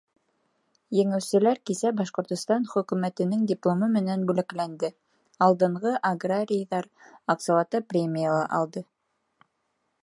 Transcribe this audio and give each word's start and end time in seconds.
Еңеүселәр 0.99 1.59
кисә 1.69 1.91
Башҡортостан 1.99 2.65
Хөкүмәтенең 2.71 3.43
дипломы 3.51 3.91
менән 3.97 4.25
бүләкләнде, 4.31 4.91
алдынғы 5.49 5.93
аграрийҙар 6.13 6.91
аҡсалата 7.37 7.85
премия 7.93 8.35
ла 8.37 8.43
алды. 8.63 8.87